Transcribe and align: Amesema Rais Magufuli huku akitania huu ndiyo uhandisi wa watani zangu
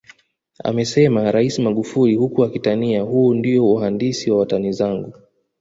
Amesema 0.63 1.31
Rais 1.31 1.59
Magufuli 1.59 2.15
huku 2.15 2.43
akitania 2.43 3.01
huu 3.01 3.33
ndiyo 3.33 3.67
uhandisi 3.71 4.31
wa 4.31 4.37
watani 4.39 4.71
zangu 4.73 5.13